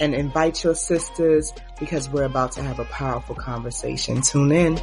[0.00, 4.22] and invite your sisters because we're about to have a powerful conversation.
[4.22, 4.78] Tune in.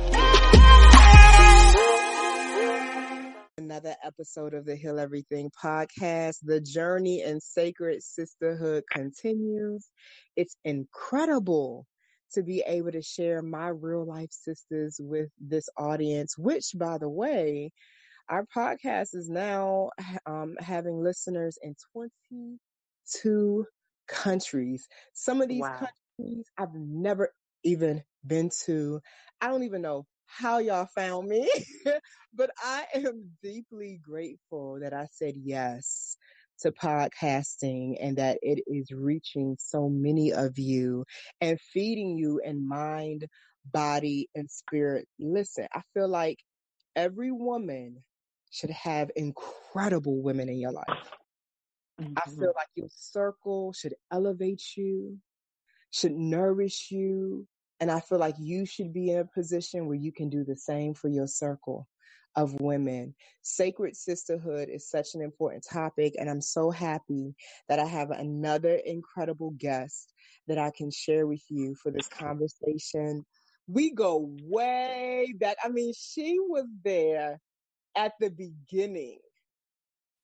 [3.57, 6.37] Another episode of the Heal Everything podcast.
[6.43, 9.89] The journey in sacred sisterhood continues.
[10.35, 11.87] It's incredible
[12.33, 17.09] to be able to share my real life sisters with this audience, which by the
[17.09, 17.71] way,
[18.29, 19.89] our podcast is now
[20.25, 23.65] um, having listeners in 22
[24.07, 24.87] countries.
[25.13, 25.87] Some of these wow.
[26.17, 28.99] countries I've never even been to.
[29.41, 31.49] I don't even know how y'all found me,
[32.33, 36.17] but I am deeply grateful that I said yes
[36.59, 41.05] to podcasting and that it is reaching so many of you
[41.39, 43.25] and feeding you in mind,
[43.71, 45.07] body, and spirit.
[45.19, 46.39] Listen, I feel like
[46.95, 48.03] every woman
[48.49, 51.11] should have incredible women in your life.
[52.01, 52.13] Mm-hmm.
[52.17, 55.17] I feel like your circle should elevate you,
[55.91, 57.47] should nourish you.
[57.79, 60.55] And I feel like you should be in a position where you can do the
[60.55, 61.87] same for your circle
[62.35, 63.15] of women.
[63.41, 67.35] Sacred sisterhood is such an important topic, and I'm so happy
[67.67, 70.13] that I have another incredible guest
[70.47, 73.25] that I can share with you for this conversation.
[73.67, 75.57] We go way back.
[75.63, 77.39] I mean, she was there
[77.95, 79.19] at the beginning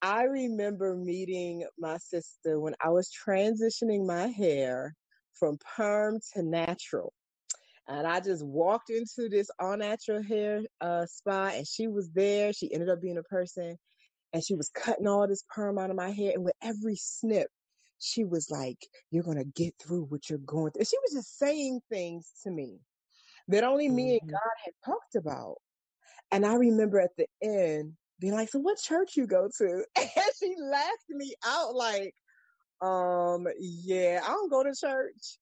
[0.04, 4.94] I remember meeting my sister when I was transitioning my hair
[5.40, 7.14] from perm to natural.
[7.88, 12.52] And I just walked into this all natural hair uh, spa, and she was there.
[12.52, 13.78] She ended up being a person,
[14.34, 16.34] and she was cutting all this perm out of my hair.
[16.36, 17.48] And with every snip,
[18.00, 20.82] she was like, You're going to get through what you're going through.
[20.82, 22.78] And she was just saying things to me
[23.48, 24.26] that only me mm-hmm.
[24.26, 25.56] and God had talked about.
[26.32, 29.86] And I remember at the end, being like, so what church you go to?
[29.98, 30.10] And
[30.40, 32.14] she laughed me out like,
[32.82, 35.38] um, yeah, I don't go to church.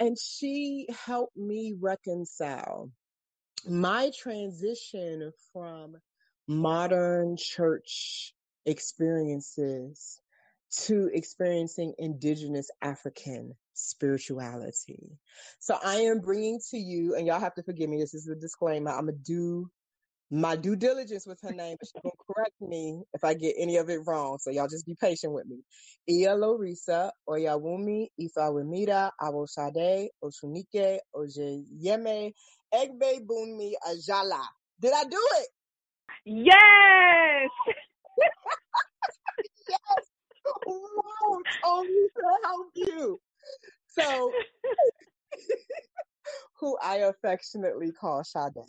[0.00, 2.90] And she helped me reconcile
[3.66, 5.96] my transition from
[6.48, 8.34] modern church
[8.66, 10.20] experiences
[10.76, 15.18] to experiencing indigenous African spirituality.
[15.60, 18.34] So I am bringing to you, and y'all have to forgive me, this is a
[18.34, 18.90] disclaimer.
[18.90, 19.70] I'm going to do
[20.30, 23.76] my due diligence with her name, but she's gonna correct me if I get any
[23.76, 24.38] of it wrong.
[24.40, 25.60] So y'all just be patient with me.
[26.08, 29.46] Ia Lorisa, Oyawunmi, Ifa Wemira, Abo
[30.22, 32.32] Osunike, Oje Yeme,
[32.72, 34.42] Egbe Bunmi, Ajala.
[34.80, 35.48] Did I do it?
[36.24, 37.50] Yes!
[39.68, 40.04] yes!
[40.66, 43.20] Wow, Tony, to help you.
[43.88, 44.32] So,
[46.60, 48.64] who I affectionately call Sade.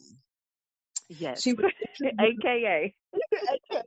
[1.10, 1.42] Yes.
[1.42, 1.72] She was
[2.20, 2.94] AKA.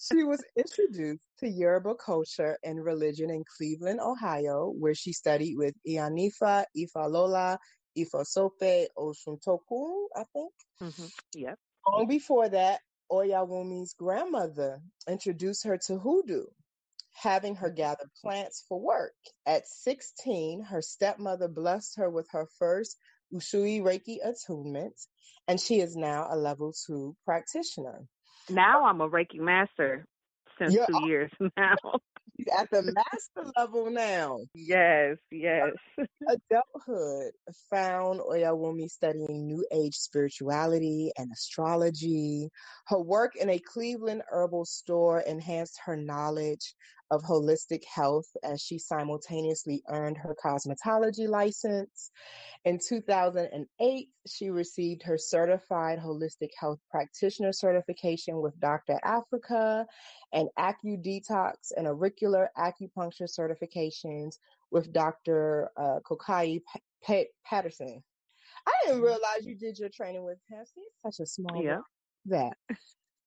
[0.00, 5.74] she was introduced to Yoruba culture and religion in Cleveland, Ohio, where she studied with
[5.88, 7.58] Iyanifa, Ifalola,
[7.96, 10.52] Ifosope, Oshuntoku, I think.
[10.82, 11.06] Mm-hmm.
[11.34, 11.58] Yep.
[11.88, 12.80] Long before that,
[13.10, 16.44] Oyawunmi's grandmother introduced her to hoodoo,
[17.22, 19.14] having her gather plants for work.
[19.46, 22.96] At 16, her stepmother blessed her with her first
[23.32, 24.94] Usui Reiki attunement,
[25.48, 28.06] and she is now a level two practitioner.
[28.48, 30.06] Now I'm a Reiki master
[30.58, 31.76] since You're two years now.
[32.58, 34.38] at the master level now.
[34.54, 35.70] Yes, yes.
[36.28, 37.32] Adulthood
[37.70, 42.50] found Oyawunmi studying New Age spirituality and astrology.
[42.86, 46.74] Her work in a Cleveland herbal store enhanced her knowledge
[47.10, 52.10] of holistic health as she simultaneously earned her cosmetology license.
[52.64, 58.98] In 2008, she received her certified holistic health practitioner certification with Dr.
[59.04, 59.86] Africa
[60.32, 64.38] and AcuDetox and auricular acupuncture certifications
[64.70, 65.70] with Dr.
[65.76, 66.60] Uh, Kokayi
[67.44, 68.02] Patterson.
[68.66, 69.04] I didn't mm-hmm.
[69.04, 70.64] realize you did your training with him.
[71.04, 71.78] such a small yeah.
[72.26, 72.56] that.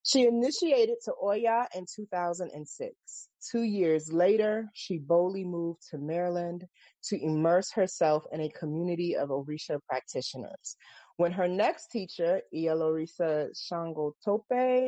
[0.03, 3.29] She initiated to Oya in 2006.
[3.51, 6.65] Two years later, she boldly moved to Maryland
[7.03, 10.77] to immerse herself in a community of Orisha practitioners.
[11.17, 14.45] When her next teacher, Iyalorisa Shango Tope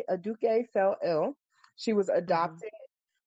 [0.09, 1.35] Aduke, fell ill,
[1.75, 2.19] she was mm-hmm.
[2.19, 2.71] adopted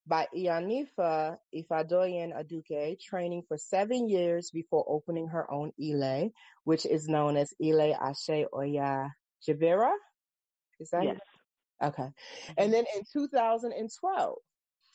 [0.06, 6.30] by Iyanifa Ifadoyin Aduke, training for seven years before opening her own Ile,
[6.64, 9.10] which is known as Ile Ashe Oya
[9.46, 9.92] Jibera.
[10.80, 11.18] Is that yes?
[11.84, 12.08] Okay.
[12.56, 14.38] And then in 2012,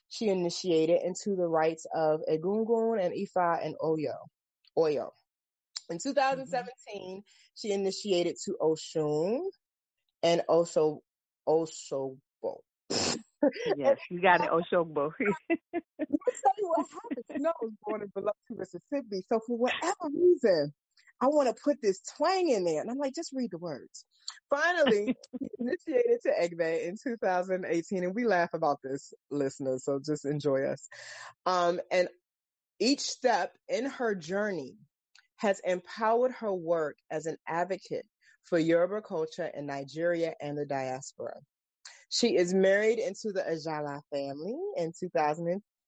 [0.09, 4.15] she initiated into the rites of Egungun and Ifa and Oyo.
[4.77, 5.12] Oyo.
[5.89, 7.19] In 2017, mm-hmm.
[7.56, 9.41] she initiated to Oshun
[10.24, 11.01] and also
[11.47, 12.59] Oshobo.
[13.77, 15.12] yes, you got it, Oshogbo.
[15.19, 17.25] Let me tell you what happened.
[17.33, 19.24] You know, I was born in Biloxi, Mississippi.
[19.30, 20.74] So for whatever reason,
[21.21, 22.81] I want to put this twang in there.
[22.81, 24.06] And I'm like, just read the words.
[24.50, 25.16] Finally,
[25.60, 28.04] initiated to Egbe in 2018.
[28.04, 29.83] And we laugh about this, listeners.
[29.83, 30.88] So just enjoy us.
[31.45, 32.07] Um, and
[32.80, 34.75] each step in her journey
[35.38, 38.06] has empowered her work as an advocate
[38.44, 41.36] for Yoruba culture in Nigeria and the diaspora.
[42.10, 44.92] She is married into the Ajala family in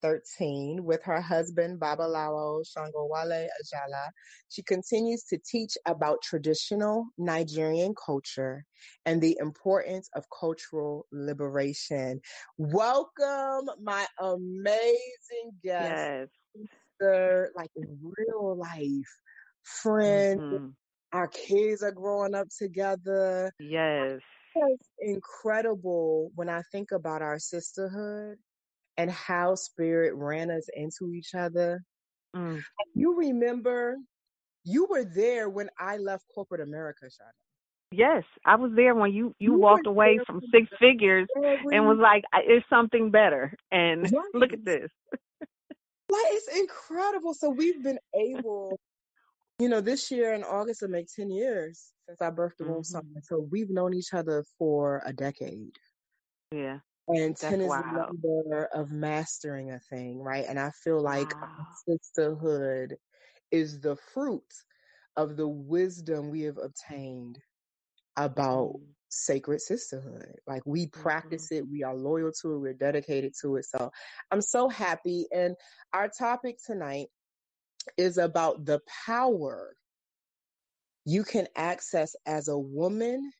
[0.01, 4.09] 2013 with her husband Babalawo Shangowale Ajala.
[4.49, 8.65] She continues to teach about traditional Nigerian culture
[9.05, 12.19] and the importance of cultural liberation.
[12.57, 16.29] Welcome, my amazing guest.
[16.55, 16.67] Yes.
[16.99, 19.21] Sister, like real life,
[19.63, 20.39] friend.
[20.39, 20.67] Mm-hmm.
[21.13, 23.51] Our kids are growing up together.
[23.59, 24.21] Yes
[24.53, 28.37] it's incredible when I think about our sisterhood
[28.97, 31.83] and how spirit ran us into each other.
[32.35, 32.61] Mm.
[32.93, 33.97] You remember,
[34.63, 37.31] you were there when I left corporate America, Shana.
[37.93, 41.75] Yes, I was there when you you, you walked away from six figures every...
[41.75, 44.89] and was like, "It's something better." And look at this.
[46.09, 47.33] like it's incredible.
[47.33, 48.79] So we've been able
[49.61, 52.81] you know, this year in August will make 10 years since I birthed the mm-hmm.
[52.81, 53.03] son.
[53.21, 55.77] So we've known each other for a decade.
[56.51, 56.79] Yeah.
[57.07, 60.45] And 10 is the number of mastering a thing, right?
[60.47, 61.67] And I feel like wow.
[61.87, 62.95] sisterhood
[63.51, 64.43] is the fruit
[65.17, 67.39] of the wisdom we have obtained
[68.17, 68.91] about mm-hmm.
[69.09, 70.35] sacred sisterhood.
[70.47, 71.65] Like we practice mm-hmm.
[71.65, 73.65] it, we are loyal to it, we're dedicated to it.
[73.65, 73.91] So
[74.31, 75.27] I'm so happy.
[75.33, 75.55] And
[75.93, 77.07] our topic tonight
[77.97, 79.75] is about the power
[81.05, 83.31] you can access as a woman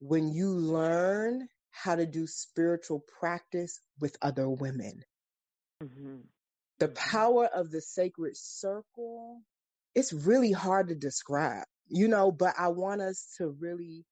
[0.00, 1.48] when you learn
[1.82, 5.02] how to do spiritual practice with other women.
[5.82, 6.16] Mm-hmm.
[6.78, 6.94] The mm-hmm.
[6.94, 9.42] power of the sacred circle,
[9.94, 14.04] it's really hard to describe, you know, but I want us to really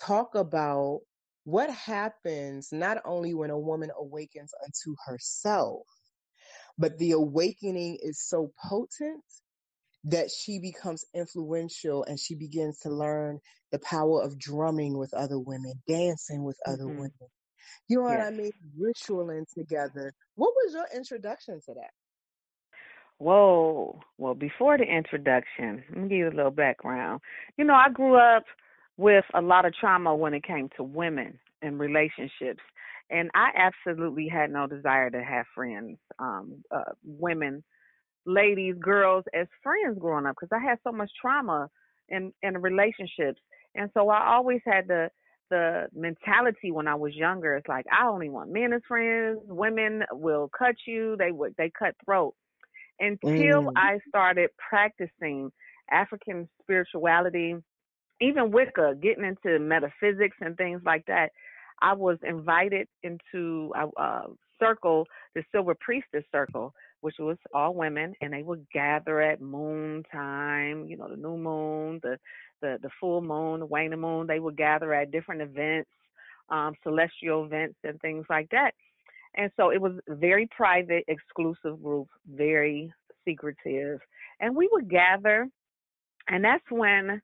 [0.00, 1.00] talk about
[1.44, 5.86] what happens not only when a woman awakens unto herself,
[6.76, 9.24] but the awakening is so potent
[10.10, 13.40] that she becomes influential and she begins to learn
[13.72, 16.98] the power of drumming with other women, dancing with other mm-hmm.
[16.98, 17.28] women.
[17.88, 18.18] You know yes.
[18.18, 18.52] what I mean?
[18.78, 20.12] Ritualing together.
[20.36, 21.90] What was your introduction to that?
[23.18, 24.00] Whoa.
[24.16, 27.20] Well, before the introduction, let me give you a little background.
[27.56, 28.44] You know, I grew up
[28.96, 32.62] with a lot of trauma when it came to women and relationships
[33.10, 37.64] and I absolutely had no desire to have friends, um, uh, women,
[38.26, 41.68] ladies, girls as friends growing up because I had so much trauma
[42.08, 43.40] in in relationships,
[43.74, 45.10] and so I always had the
[45.50, 47.56] the mentality when I was younger.
[47.56, 49.40] It's like I only want men as friends.
[49.44, 51.16] Women will cut you.
[51.18, 52.34] They would they cut throat.
[53.00, 53.72] Until mm.
[53.76, 55.52] I started practicing
[55.90, 57.54] African spirituality,
[58.20, 61.30] even Wicca, getting into metaphysics and things like that
[61.80, 64.22] I was invited into a, a
[64.60, 70.02] circle, the Silver Priestess Circle, which was all women, and they would gather at moon
[70.10, 72.18] time, you know, the new moon, the
[72.60, 74.26] the the full moon, the waning moon.
[74.26, 75.90] They would gather at different events,
[76.50, 78.72] um, celestial events, and things like that.
[79.36, 82.92] And so it was very private, exclusive group, very
[83.24, 84.00] secretive,
[84.40, 85.48] and we would gather,
[86.28, 87.20] and that's when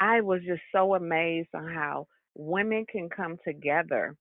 [0.00, 4.16] I was just so amazed on how women can come together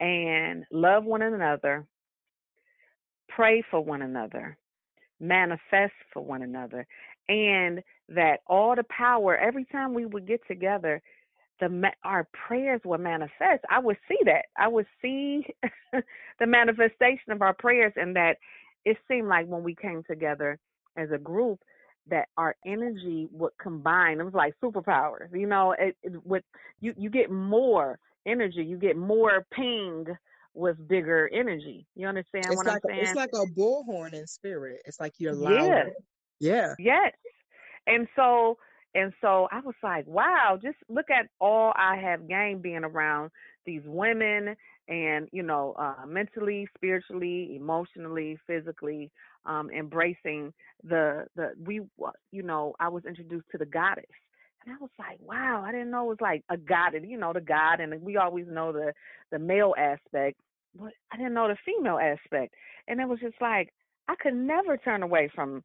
[0.00, 1.86] and love one another,
[3.36, 4.56] pray for one another,
[5.20, 6.86] manifest for one another,
[7.28, 11.00] and that all the power every time we would get together,
[11.60, 13.64] the our prayers would manifest.
[13.70, 14.46] I would see that.
[14.58, 15.46] I would see
[15.92, 18.38] the manifestation of our prayers, and that
[18.84, 20.58] it seemed like when we came together
[20.96, 21.60] as a group,
[22.10, 24.20] that our energy would combine.
[24.20, 25.72] It was like superpowers, you know.
[25.78, 26.42] It, it with
[26.80, 28.64] you, you get more energy.
[28.64, 30.06] You get more ping
[30.54, 31.86] with bigger energy.
[31.94, 33.00] You understand it's what like I'm saying?
[33.00, 34.82] A, it's like a bullhorn in spirit.
[34.84, 35.92] It's like you're louder.
[36.40, 36.74] Yeah.
[36.78, 36.94] Yeah.
[37.04, 37.12] Yes.
[37.86, 38.58] And so
[38.94, 43.30] and so I was like, wow, just look at all I have gained being around
[43.64, 44.54] these women
[44.88, 49.10] and you know uh, mentally spiritually emotionally physically
[49.46, 50.52] um embracing
[50.84, 51.80] the the we
[52.32, 54.04] you know i was introduced to the goddess
[54.64, 57.32] and i was like wow i didn't know it was like a god you know
[57.32, 58.92] the god and we always know the
[59.30, 60.38] the male aspect
[60.78, 62.54] but i didn't know the female aspect
[62.88, 63.72] and it was just like
[64.08, 65.62] i could never turn away from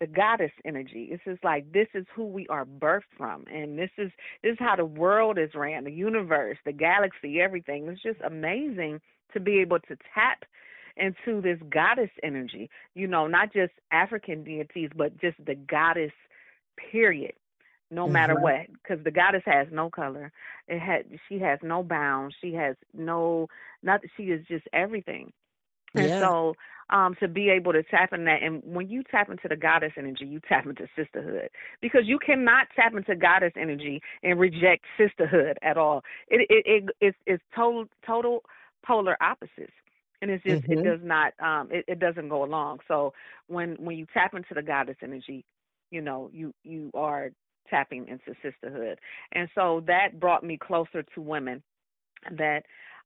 [0.00, 1.08] the goddess energy.
[1.10, 4.10] It's just like this is who we are birthed from, and this is
[4.42, 7.88] this is how the world is ran, the universe, the galaxy, everything.
[7.88, 9.00] It's just amazing
[9.32, 10.44] to be able to tap
[10.96, 12.68] into this goddess energy.
[12.94, 16.12] You know, not just African deities, but just the goddess.
[16.92, 17.32] Period.
[17.90, 18.12] No mm-hmm.
[18.12, 20.32] matter what, because the goddess has no color.
[20.66, 22.34] It had she has no bounds.
[22.40, 23.48] She has no
[23.82, 24.00] not.
[24.16, 25.32] She is just everything.
[25.94, 26.20] And yeah.
[26.20, 26.54] so
[26.90, 28.42] um, to be able to tap in that.
[28.42, 31.48] And when you tap into the goddess energy, you tap into sisterhood
[31.80, 36.02] because you cannot tap into goddess energy and reject sisterhood at all.
[36.28, 38.42] It it, it it's it's total total
[38.84, 39.72] polar opposites.
[40.22, 40.80] And it's just mm-hmm.
[40.80, 42.80] it does not um it, it doesn't go along.
[42.88, 43.12] So
[43.48, 45.44] when when you tap into the goddess energy,
[45.90, 47.30] you know, you you are
[47.68, 48.98] tapping into sisterhood.
[49.32, 51.62] And so that brought me closer to women
[52.36, 52.62] that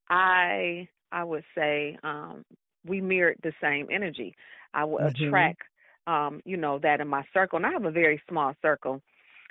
[0.08, 2.44] I I would say um
[2.86, 4.34] we mirrored the same energy.
[4.72, 5.26] I would mm-hmm.
[5.26, 5.62] attract,
[6.06, 9.02] um, you know, that in my circle, and I have a very small circle,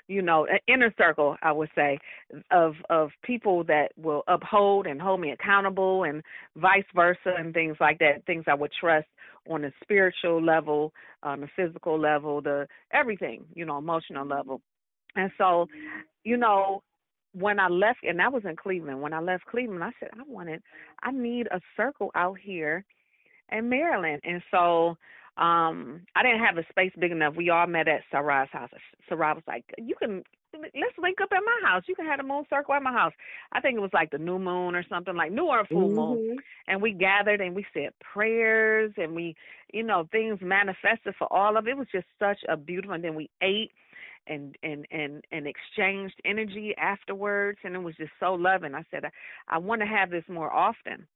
[0.08, 1.98] you know, an inner circle, I would say,
[2.50, 6.22] of of people that will uphold and hold me accountable, and
[6.56, 8.24] vice versa, and things like that.
[8.26, 9.06] Things I would trust
[9.48, 14.60] on a spiritual level, on a physical level, the everything, you know, emotional level.
[15.16, 15.66] And so,
[16.24, 16.82] you know,
[17.32, 19.00] when I left, and that was in Cleveland.
[19.00, 20.62] When I left Cleveland, I said I wanted,
[21.02, 22.84] I need a circle out here
[23.52, 24.20] in Maryland.
[24.24, 24.96] And so
[25.36, 27.36] um I didn't have a space big enough.
[27.36, 28.70] We all met at Sarah's house.
[29.08, 31.84] Sarah was like, You can let's link up at my house.
[31.86, 33.12] You can have a moon circle at my house.
[33.52, 35.96] I think it was like the new moon or something, like new or full mm-hmm.
[35.96, 36.36] moon.
[36.66, 39.36] And we gathered and we said prayers and we,
[39.72, 41.70] you know, things manifested for all of it.
[41.70, 43.70] It was just such a beautiful and then we ate
[44.26, 48.74] and and and and exchanged energy afterwards and it was just so loving.
[48.74, 49.10] I said I,
[49.48, 51.06] I want to have this more often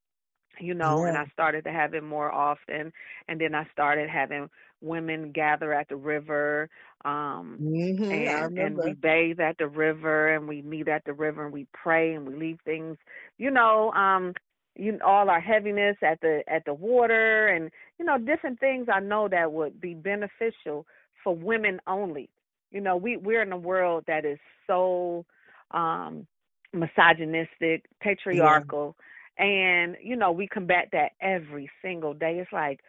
[0.60, 1.08] you know, yeah.
[1.08, 2.92] and I started to have it more often.
[3.28, 4.48] And then I started having
[4.80, 6.68] women gather at the river,
[7.04, 11.44] um, mm-hmm, and and we bathe at the river, and we meet at the river,
[11.44, 12.96] and we pray, and we leave things,
[13.38, 14.34] you know, um,
[14.76, 19.00] you all our heaviness at the at the water, and you know, different things I
[19.00, 20.86] know that would be beneficial
[21.22, 22.28] for women only.
[22.74, 25.24] You know, we we're in a world that is so
[25.72, 26.26] um
[26.74, 28.96] misogynistic, patriarchal.
[28.98, 29.04] Yeah
[29.38, 32.38] and, you know, we combat that every single day.
[32.40, 32.80] It's like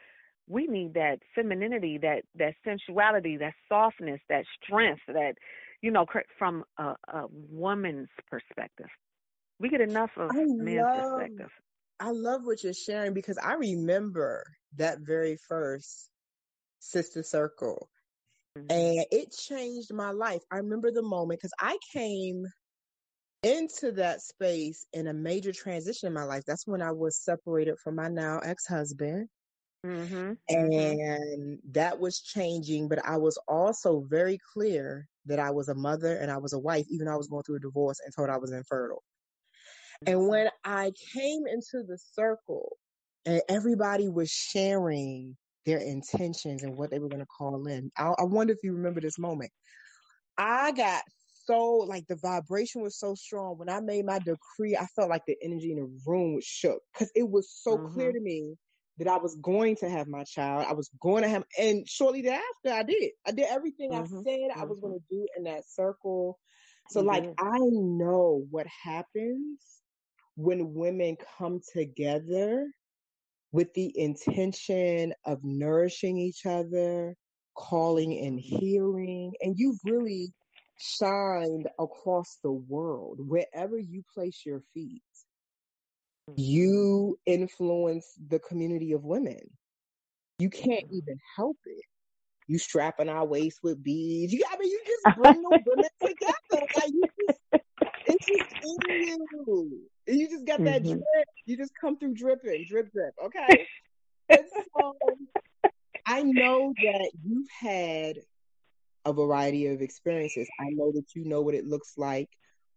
[0.48, 5.36] we need that femininity, that that sensuality, that softness, that strength, that
[5.82, 6.06] you know,
[6.38, 8.88] from a, a woman's perspective.
[9.60, 11.50] We get enough of I men's love, perspective.
[12.00, 14.44] I love what you're sharing because I remember
[14.78, 16.10] that very first
[16.80, 17.90] sister circle.
[18.58, 18.72] Mm-hmm.
[18.72, 20.42] And it changed my life.
[20.52, 22.46] I remember the moment because I came
[23.44, 26.44] into that space in a major transition in my life.
[26.48, 29.28] That's when I was separated from my now ex husband.
[29.86, 30.34] Mm-hmm.
[30.50, 30.52] mm-hmm.
[30.52, 36.18] And that was changing, but I was also very clear that I was a mother
[36.18, 38.30] and I was a wife, even though I was going through a divorce and told
[38.30, 39.04] I was infertile.
[40.08, 40.28] And mm-hmm.
[40.28, 42.78] when I came into the circle
[43.26, 48.14] and everybody was sharing their intentions and what they were going to call in, I,
[48.18, 49.52] I wonder if you remember this moment.
[50.38, 51.04] I got
[51.46, 53.58] so like the vibration was so strong.
[53.58, 56.82] When I made my decree, I felt like the energy in the room was shook
[56.94, 57.94] because it was so mm-hmm.
[57.94, 58.56] clear to me
[58.98, 60.66] that I was going to have my child.
[60.68, 63.12] I was going to have, and shortly thereafter, I did.
[63.28, 64.18] I did everything mm-hmm.
[64.18, 64.60] I said mm-hmm.
[64.60, 66.40] I was going to do in that circle.
[66.90, 67.10] So, mm-hmm.
[67.10, 69.60] like, I know what happens
[70.36, 72.68] when women come together
[73.52, 77.16] with the intention of nourishing each other,
[77.56, 79.34] calling and healing.
[79.42, 80.34] And you've really
[80.78, 83.20] shined across the world.
[83.20, 85.02] Wherever you place your feet,
[86.30, 86.34] mm-hmm.
[86.42, 89.40] you influence the community of women.
[90.40, 90.96] You can't mm-hmm.
[90.96, 91.86] even help it.
[92.48, 94.32] You strapping our waist with beads.
[94.32, 96.68] You, I mean, you just bring the women together.
[96.76, 97.40] Like you just,
[98.06, 99.82] it's just in you.
[100.08, 100.94] You just got that mm-hmm.
[100.94, 101.28] drip.
[101.46, 103.14] You just come through dripping, drip, drip.
[103.24, 103.68] Okay.
[104.32, 104.96] so
[106.06, 108.18] I know that you've had
[109.06, 110.48] a variety of experiences.
[110.60, 112.30] I know that you know what it looks like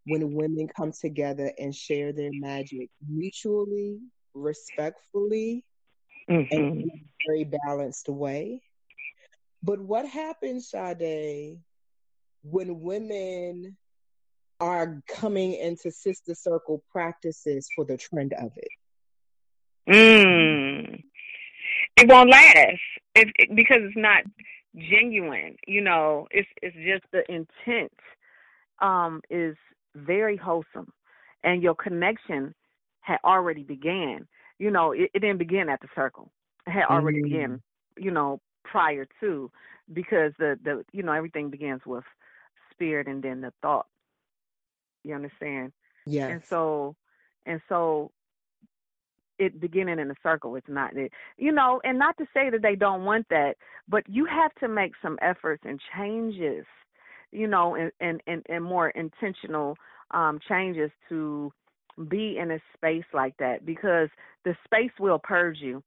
[0.07, 3.99] when women come together and share their magic mutually,
[4.35, 5.65] respectfully,
[6.31, 6.55] mm-hmm.
[6.57, 8.63] and in a very balanced way.
[9.63, 11.59] But what happens, Sade,
[12.43, 13.77] when women
[14.61, 18.69] are coming into sister circle practices for the trend of it?
[19.89, 21.03] Mm.
[21.97, 22.79] It won't last
[23.15, 24.23] because it's not
[24.77, 25.57] genuine.
[25.67, 27.93] You know, it's it's just the intent
[28.81, 29.57] um is
[29.95, 30.93] very wholesome,
[31.43, 32.55] and your connection
[33.01, 34.27] had already began.
[34.59, 36.31] You know, it, it didn't begin at the circle.
[36.67, 37.25] It had already mm.
[37.25, 37.63] began.
[37.97, 39.51] You know, prior to
[39.93, 42.05] because the the you know everything begins with
[42.71, 43.87] spirit and then the thought.
[45.05, 45.73] You understand?
[46.07, 46.29] Yeah.
[46.29, 46.97] And so
[47.47, 48.11] and so
[49.39, 52.63] it beginning in a circle it's not it you know and not to say that
[52.63, 53.55] they don't want that
[53.89, 56.65] but you have to make some efforts and changes
[57.31, 59.77] you know and and and, and more intentional
[60.11, 61.53] um changes to
[62.09, 64.09] be in a space like that because
[64.45, 65.83] the space will purge you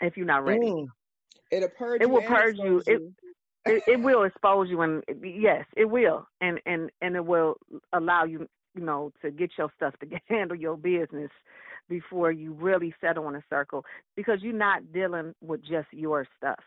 [0.00, 0.86] if you're not ready mm.
[1.50, 2.94] it'll purge it will purge you, you.
[2.94, 3.02] It,
[3.66, 7.56] it it will expose you and yes it will and and and it will
[7.92, 11.30] allow you you know, to get your stuff to handle your business
[11.88, 16.60] before you really settle in a circle because you're not dealing with just your stuff.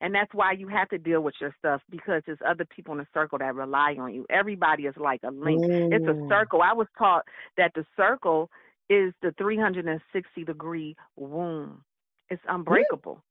[0.00, 2.98] And that's why you have to deal with your stuff because there's other people in
[2.98, 4.26] the circle that rely on you.
[4.28, 5.62] Everybody is like a link.
[5.62, 5.92] Mm.
[5.92, 6.28] It's a mm.
[6.28, 6.62] circle.
[6.62, 7.24] I was taught
[7.56, 8.50] that the circle
[8.90, 11.82] is the 360 degree womb.
[12.28, 13.22] It's unbreakable.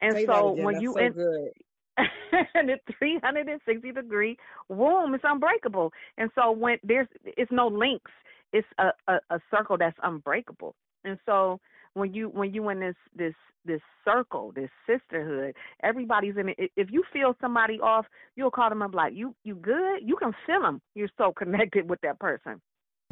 [0.00, 1.50] And Say so when you so in,
[2.54, 4.36] and the 360 degree
[4.68, 5.92] womb is unbreakable.
[6.16, 8.10] And so when there's it's no links,
[8.52, 10.74] it's a, a, a circle that's unbreakable.
[11.04, 11.60] And so
[11.94, 13.34] when you when you in this this
[13.64, 16.72] this circle, this sisterhood, everybody's in it.
[16.76, 20.32] If you feel somebody off, you'll call them up like, "You you good?" You can
[20.46, 20.80] feel them.
[20.94, 22.60] You're so connected with that person.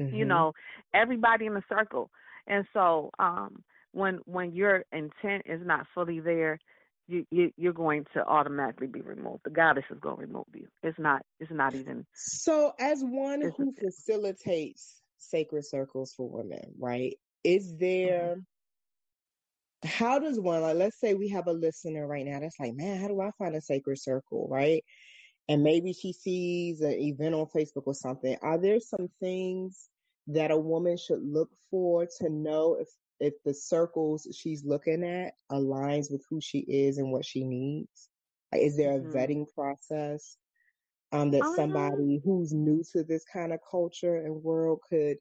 [0.01, 0.15] Mm-hmm.
[0.15, 0.53] You know,
[0.95, 2.11] everybody in the circle.
[2.47, 6.59] And so um when when your intent is not fully there,
[7.11, 9.43] you, you you're going to automatically be removed.
[9.45, 10.69] The goddess is going to remove you.
[10.83, 12.07] It's not it's not even.
[12.15, 17.17] So, as one who facilitates sacred circles for women, right?
[17.45, 18.37] Is there?
[18.37, 18.41] Mm-hmm.
[19.89, 20.77] How does one like?
[20.77, 23.55] Let's say we have a listener right now that's like, man, how do I find
[23.55, 24.85] a sacred circle, right?
[25.49, 28.37] And maybe she sees an event on Facebook or something.
[28.43, 29.89] Are there some things
[30.29, 32.89] that a woman should look for to know if
[33.21, 38.09] if the circles she's looking at aligns with who she is and what she needs?
[38.53, 39.17] Like, is there a mm-hmm.
[39.17, 40.37] vetting process
[41.13, 45.19] um, that somebody who's new to this kind of culture and world could,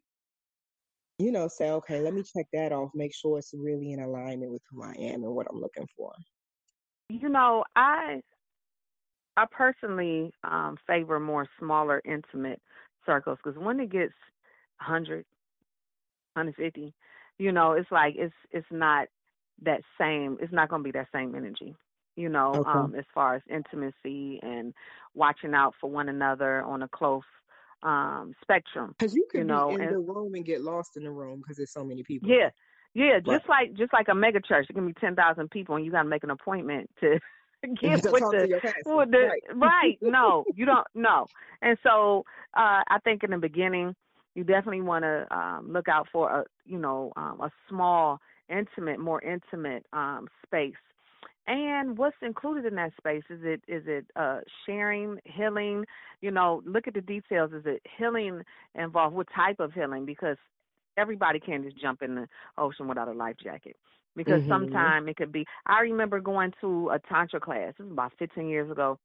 [1.18, 4.52] you know, say, okay, let me check that off, make sure it's really in alignment
[4.52, 6.14] with who I am and what I'm looking for?
[7.10, 8.22] You know, I
[9.36, 12.62] I personally um, favor more smaller, intimate
[13.06, 14.14] circles because when it gets
[14.80, 15.26] 100,
[16.36, 16.94] 150,
[17.40, 19.08] you know, it's like it's it's not
[19.64, 20.38] that same.
[20.42, 21.76] It's not going to be that same energy.
[22.16, 22.70] You know, okay.
[22.70, 24.74] um, as far as intimacy and
[25.16, 27.24] watching out for one another on a close
[27.82, 28.94] um spectrum.
[29.00, 31.12] Because you can you know, be in and, the room and get lost in the
[31.12, 32.30] room because there's so many people.
[32.30, 32.50] Yeah,
[32.94, 33.20] yeah.
[33.26, 35.92] Just like just like a mega church, it can be ten thousand people, and you
[35.92, 37.20] got to make an appointment to
[37.82, 39.44] get with the, with the right.
[39.56, 39.98] right.
[40.02, 40.88] No, you don't.
[40.94, 41.26] No,
[41.62, 42.24] and so
[42.58, 43.96] uh I think in the beginning
[44.36, 49.00] you definitely want to um, look out for a you know um, a small, intimate,
[49.00, 50.74] more intimate um, space.
[51.48, 55.86] And what's included in that space is it is it uh, sharing, healing?
[56.22, 57.52] You know, look at the details.
[57.54, 58.42] Is it healing
[58.76, 59.16] involved?
[59.16, 60.06] What type of healing?
[60.06, 60.38] Because
[60.98, 63.76] everybody can't just jump in the ocean without a life jacket
[64.16, 64.52] because mm-hmm.
[64.52, 68.48] sometimes it could be i remember going to a tantra class this was about 15
[68.48, 68.98] years ago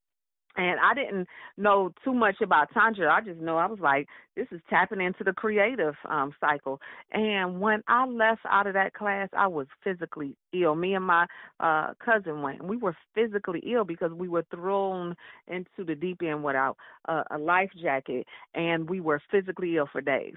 [0.57, 3.13] and I didn't know too much about tantra.
[3.13, 6.81] I just know I was like, this is tapping into the creative um cycle.
[7.13, 10.75] And when I left out of that class, I was physically ill.
[10.75, 11.27] Me and my
[11.61, 12.65] uh cousin went.
[12.65, 15.15] We were physically ill because we were thrown
[15.49, 16.77] into the deep end without
[17.09, 20.37] uh, a life jacket, and we were physically ill for days.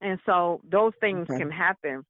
[0.00, 1.38] And so those things okay.
[1.38, 2.04] can happen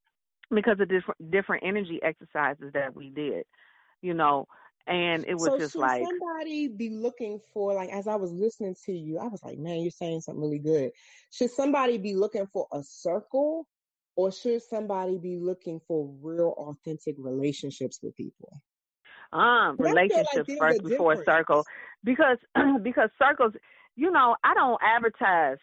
[0.50, 3.44] because of different different energy exercises that we did.
[4.00, 4.46] You know,
[4.86, 8.32] and it was so just should like somebody be looking for like as I was
[8.32, 10.90] listening to you, I was like, man, you're saying something really good.
[11.30, 13.66] Should somebody be looking for a circle,
[14.16, 18.60] or should somebody be looking for real, authentic relationships with people?
[19.32, 21.64] Um, relationships like first before a circle,
[22.04, 22.38] because
[22.82, 23.52] because circles,
[23.94, 25.58] you know, I don't advertise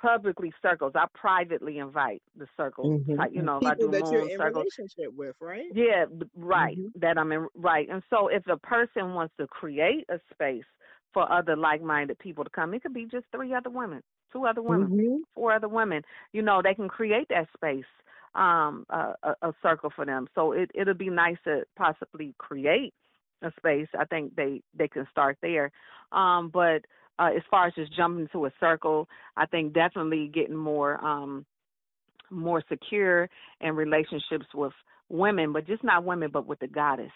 [0.00, 0.92] publicly circles.
[0.94, 3.00] I privately invite the circles.
[3.00, 3.34] Mm-hmm.
[3.34, 5.66] You know, People if I do that you're in circles, relationship with, right?
[5.74, 6.78] Yeah, right.
[6.78, 7.00] Mm-hmm.
[7.00, 7.88] That I'm in right.
[7.90, 10.64] And so if a person wants to create a space
[11.12, 14.62] for other like-minded people to come, it could be just three other women, two other
[14.62, 15.16] women, mm-hmm.
[15.34, 16.02] four other women.
[16.32, 17.84] You know, they can create that space,
[18.34, 20.28] um, a, a, a circle for them.
[20.34, 22.94] So it it'll be nice to possibly create
[23.42, 23.88] a space.
[23.98, 25.70] I think they they can start there.
[26.12, 26.84] Um, but
[27.20, 29.06] uh, as far as just jumping into a circle,
[29.36, 31.44] I think definitely getting more um,
[32.30, 33.28] more secure
[33.60, 34.72] in relationships with
[35.08, 37.12] women, but just not women, but with the goddess.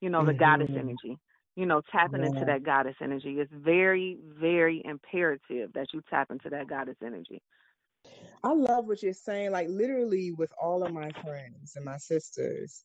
[0.00, 0.38] You know, the mm-hmm.
[0.38, 1.18] goddess energy.
[1.54, 2.28] You know, tapping yeah.
[2.28, 7.42] into that goddess energy is very, very imperative that you tap into that goddess energy.
[8.44, 9.52] I love what you're saying.
[9.52, 12.84] Like literally with all of my friends and my sisters,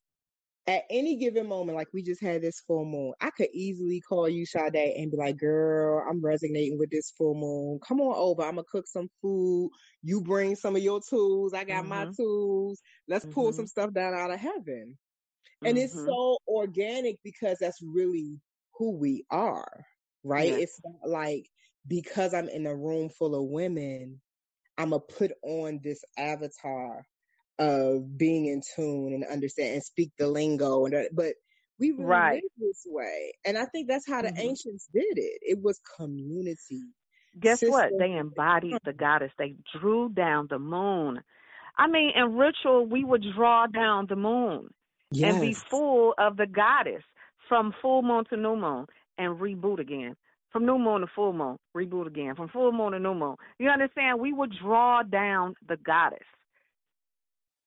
[0.68, 4.30] at any given moment, like we just had this full moon, I could easily call
[4.30, 7.80] you Sade and be like, girl, I'm resonating with this full moon.
[7.86, 8.44] Come on over.
[8.44, 9.72] I'm gonna cook some food.
[10.04, 11.54] You bring some of your tools.
[11.54, 11.90] I got mm-hmm.
[11.90, 12.80] my tools.
[13.08, 13.34] Let's mm-hmm.
[13.34, 14.98] pull some stuff down out of heaven.
[15.64, 15.86] And mm-hmm.
[15.86, 18.40] it's so organic because that's really
[18.76, 19.86] who we are,
[20.24, 20.54] right?
[20.54, 21.48] It's not like
[21.88, 24.22] because I'm in a room full of women,
[24.78, 27.06] I'm gonna put on this avatar
[27.62, 31.34] of being in tune and understand and speak the lingo and but
[31.80, 32.34] we really right.
[32.34, 33.34] live this way.
[33.46, 34.50] And i think that's how the mm-hmm.
[34.50, 35.40] ancients did it.
[35.42, 36.82] It was community
[37.40, 37.72] guess System.
[37.72, 39.32] what they embodied the goddess.
[39.38, 41.22] They drew down the moon.
[41.78, 44.70] I mean in ritual we would draw down the moon
[45.12, 45.34] yes.
[45.34, 47.04] and be full of the goddess
[47.48, 48.88] from full moon to new moon
[49.20, 50.16] and reboot again.
[50.52, 52.34] From new moon to full moon reboot again.
[52.34, 53.36] From full moon to new moon.
[53.60, 54.20] You understand?
[54.20, 56.26] We would draw down the goddess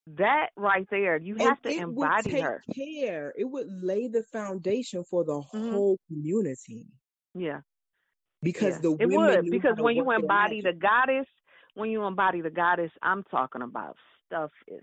[0.07, 2.63] that right there, you have and to embody her.
[2.75, 3.33] Care.
[3.37, 5.73] It would lay the foundation for the mm-hmm.
[5.73, 6.87] whole community.
[7.35, 7.61] Yeah.
[8.43, 8.81] Because yeah.
[8.83, 11.27] the it would because when you embody the goddess,
[11.75, 14.83] when you embody the goddess, I'm talking about stuff is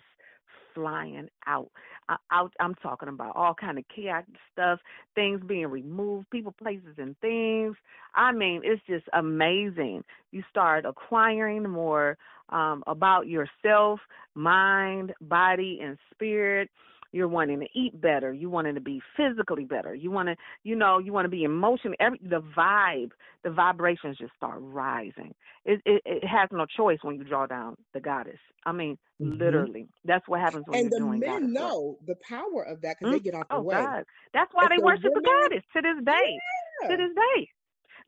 [0.74, 1.72] flying out.
[2.10, 4.80] I, out I'm talking about all kind of chaotic stuff,
[5.16, 7.76] things being removed, people, places, and things.
[8.16, 10.04] I mean, it's just amazing.
[10.32, 12.18] You start acquiring more
[12.52, 14.00] um, about yourself,
[14.36, 16.70] mind, body, and spirit.
[17.14, 18.32] You're wanting to eat better.
[18.32, 19.94] You wanting to be physically better.
[19.94, 21.98] You want to, you know, you want to be emotionally.
[22.00, 23.12] Every the vibe,
[23.44, 25.36] the vibrations just start rising.
[25.66, 28.40] It, it it has no choice when you draw down the goddess.
[28.66, 29.38] I mean, mm-hmm.
[29.40, 31.14] literally, that's what happens when and you're doing.
[31.16, 33.24] And the men know the power of that because mm-hmm.
[33.26, 33.76] they get out the oh, way.
[33.76, 34.06] God.
[34.34, 36.40] That's why they the worship women, the goddess to this day.
[36.84, 36.88] Yeah.
[36.92, 37.50] To this day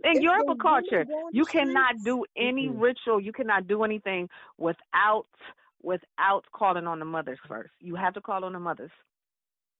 [0.03, 2.79] in your culture, you cannot do any mm-hmm.
[2.79, 3.21] ritual.
[3.21, 5.27] You cannot do anything without
[5.81, 7.71] without calling on the mothers first.
[7.79, 8.91] You have to call on the mothers.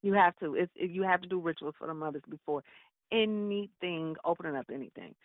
[0.02, 0.56] You have to.
[0.56, 2.64] It's, it, you have to do rituals for the mothers before
[3.12, 5.16] anything opening up anything.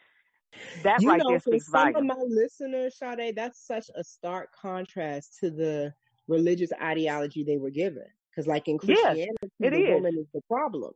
[0.82, 2.10] That you right know, there for some volume.
[2.10, 5.92] of my listeners, Sade, that's such a stark contrast to the
[6.26, 8.04] religious ideology they were given.
[8.30, 9.94] Because, like in Christianity, yes, the is.
[9.94, 10.92] woman is the problem,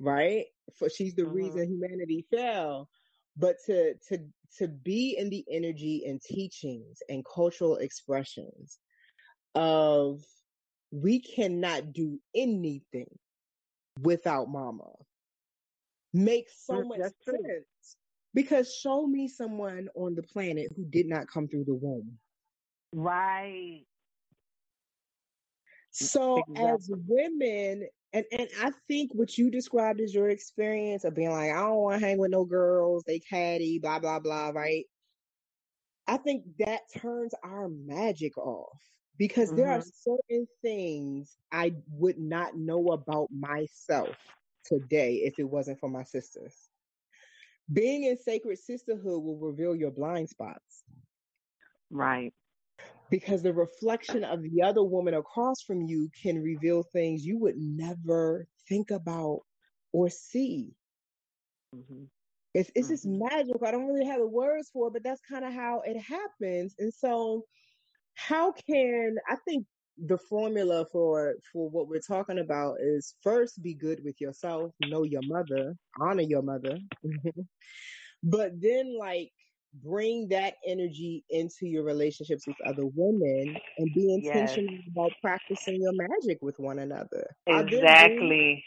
[0.00, 0.46] right?
[0.78, 1.34] For she's the mm-hmm.
[1.34, 2.88] reason humanity fell
[3.36, 4.18] but to to
[4.58, 8.78] to be in the energy and teachings and cultural expressions
[9.54, 10.20] of
[10.90, 13.08] we cannot do anything
[14.00, 14.90] without mama
[16.12, 17.64] makes so much sense true.
[18.32, 22.16] because show me someone on the planet who did not come through the womb
[22.92, 23.82] right
[25.90, 26.66] so exactly.
[26.70, 31.50] as women and and I think what you described as your experience of being like,
[31.50, 34.84] I don't want to hang with no girls, they catty, blah blah blah, right?
[36.06, 38.78] I think that turns our magic off
[39.18, 39.56] because mm-hmm.
[39.56, 40.10] there are mm-hmm.
[40.28, 44.16] certain things I would not know about myself
[44.64, 46.54] today if it wasn't for my sisters.
[47.72, 50.84] Being in sacred sisterhood will reveal your blind spots.
[51.90, 52.32] Right
[53.10, 57.56] because the reflection of the other woman across from you can reveal things you would
[57.56, 59.40] never think about
[59.92, 60.70] or see.
[61.74, 62.04] Mm-hmm.
[62.54, 62.94] It's, it's mm-hmm.
[62.94, 63.66] just magical.
[63.66, 66.74] I don't really have the words for it, but that's kind of how it happens.
[66.78, 67.44] And so,
[68.14, 69.66] how can I think
[69.98, 75.02] the formula for for what we're talking about is first be good with yourself, know
[75.04, 76.78] your mother, honor your mother,
[78.22, 79.30] but then like
[79.82, 84.82] bring that energy into your relationships with other women and be intentional yes.
[84.90, 87.26] about practicing your magic with one another.
[87.46, 88.64] Exactly.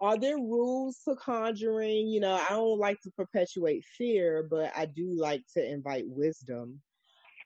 [0.00, 2.08] Are there, rules to conjuring?
[2.08, 6.80] You know, I don't like to perpetuate fear, but I do like to invite wisdom.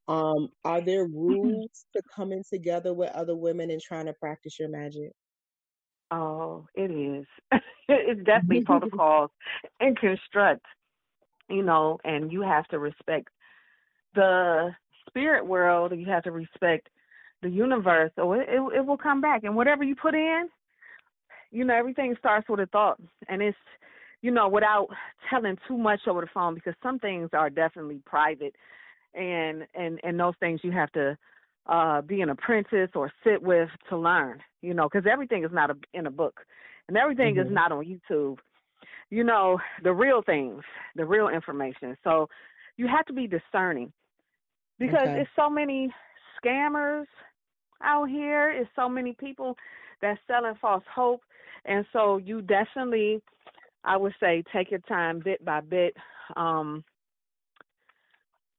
[0.07, 1.16] Um, are there mm-hmm.
[1.16, 5.12] rules to coming together with other women and trying to practice your magic?
[6.11, 7.27] Oh, it is.
[7.88, 9.31] it's definitely protocols
[9.81, 10.64] and construct
[11.49, 13.29] you know, and you have to respect
[14.15, 14.71] the
[15.07, 16.89] spirit world, you have to respect
[17.43, 19.45] the universe, or it, it, it will come back.
[19.45, 20.49] And whatever you put in,
[21.51, 23.57] you know, everything starts with a thought, and it's
[24.25, 24.89] you know, without
[25.29, 28.57] telling too much over the phone because some things are definitely private
[29.13, 31.17] and and and those things you have to
[31.67, 35.71] uh be an apprentice or sit with to learn, you know, because everything is not
[35.71, 36.41] a, in a book
[36.89, 37.47] and everything mm-hmm.
[37.47, 38.39] is not on YouTube
[39.11, 40.62] you know, the real things,
[40.97, 41.97] the real information.
[42.05, 42.29] So
[42.77, 43.93] you have to be discerning
[44.79, 45.21] because okay.
[45.21, 45.93] it's so many
[46.43, 47.07] scammers
[47.83, 48.51] out here.
[48.51, 49.57] It's so many people
[50.01, 51.21] that's selling false hope.
[51.64, 53.23] And so you definitely
[53.85, 55.95] I would say take your time bit by bit
[56.37, 56.83] um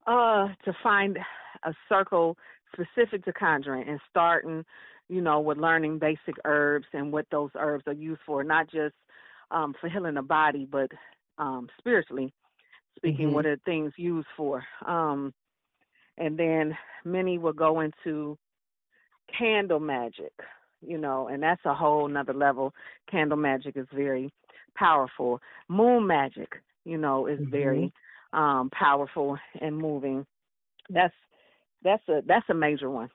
[0.07, 1.17] uh to find
[1.63, 2.37] a circle
[2.73, 4.63] specific to conjuring and starting,
[5.09, 8.93] you know, with learning basic herbs and what those herbs are used for, not just
[9.51, 10.91] um for healing the body, but
[11.37, 12.33] um spiritually
[12.95, 13.33] speaking Mhm.
[13.33, 14.63] what are things used for.
[14.85, 15.33] Um
[16.17, 18.37] and then many will go into
[19.37, 20.31] candle magic,
[20.81, 22.73] you know, and that's a whole nother level.
[23.09, 24.31] Candle magic is very
[24.75, 25.39] powerful.
[25.67, 26.49] Moon magic,
[26.85, 27.49] you know, is Mhm.
[27.51, 27.91] very
[28.33, 30.25] um powerful and moving.
[30.89, 31.13] That's
[31.83, 33.09] that's a that's a major one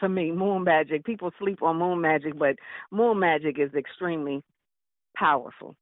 [0.00, 0.32] for me.
[0.32, 1.04] Moon magic.
[1.04, 2.56] People sleep on moon magic, but
[2.90, 4.42] moon magic is extremely
[5.18, 5.76] powerful.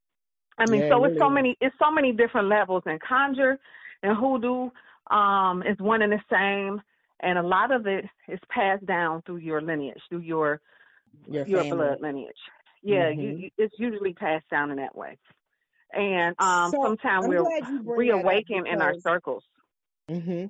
[0.59, 3.01] I mean, Yeah, so it it's so really many it's so many different levels and
[3.01, 3.59] conjure
[4.03, 4.70] and hoodoo
[5.11, 6.81] um is one and the same
[7.20, 10.61] and a lot of it is passed down through your lineage, through your
[11.27, 12.37] Your your blood lineage.
[12.83, 13.37] Yeah, you, Mhm.
[13.37, 15.18] you, it's usually passed down in that way.
[15.92, 19.44] And um So sometimes we're glad you bring that up reawaken in our circles.
[20.09, 20.47] hmm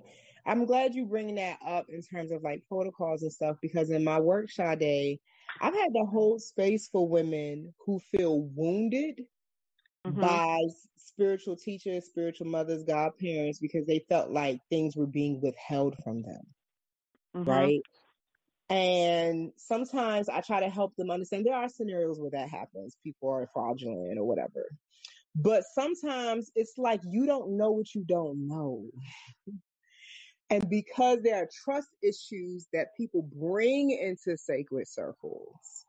[0.46, 4.04] I'm glad you bringing that up in terms of like protocols and stuff because in
[4.04, 5.20] my workshop day,
[5.60, 9.22] I've had to hold space for women who feel wounded
[10.06, 10.20] Mhm.
[10.20, 10.60] by
[10.96, 16.42] spiritual teachers, spiritual mothers, godparents because they felt like things were being withheld from them,
[17.36, 17.46] Mhm.
[17.46, 17.80] right?
[18.70, 22.96] And sometimes I try to help them understand there are scenarios where that happens.
[23.04, 24.70] People are fraudulent or whatever.
[25.36, 28.88] But sometimes it's like you don't know what you don't know.
[30.50, 35.84] And because there are trust issues that people bring into sacred circles,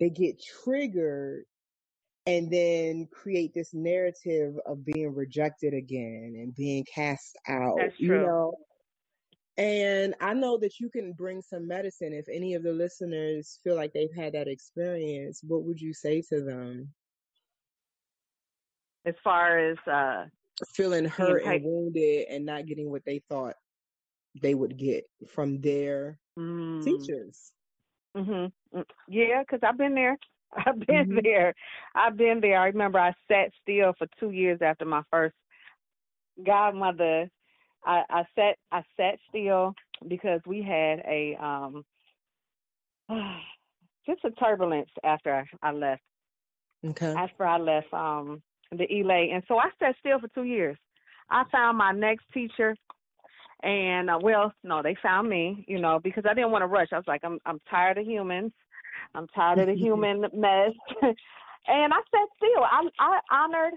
[0.00, 1.44] they get triggered
[2.26, 8.16] and then create this narrative of being rejected again and being cast out, That's you
[8.16, 8.54] know.
[9.58, 12.14] And I know that you can bring some medicine.
[12.14, 16.22] If any of the listeners feel like they've had that experience, what would you say
[16.30, 16.88] to them?
[19.04, 20.26] As far as uh
[20.74, 23.56] Feeling hurt and wounded and not getting what they thought
[24.40, 27.52] they would get from their mm, teachers.
[28.16, 28.52] Mhm.
[29.08, 30.18] Yeah, because I've been there.
[30.66, 31.22] I've been Mhm.
[31.22, 31.54] there.
[31.94, 32.58] I've been there.
[32.58, 35.34] I remember I sat still for two years after my first
[36.44, 37.28] godmother.
[37.84, 39.74] I, I sat I sat still
[40.08, 41.84] because we had a um
[44.06, 46.02] just a turbulence after I left.
[46.84, 47.16] Okay.
[47.16, 50.76] After I left um the Ile, and so I sat still for two years.
[51.30, 52.74] I found my next teacher
[53.62, 56.88] and uh, well, no, they found me, you know, because I didn't want to rush.
[56.92, 58.52] I was like, I'm I'm tired of humans.
[59.14, 60.72] I'm tired of the human mess.
[61.02, 62.64] and I sat still.
[62.64, 63.74] I I honored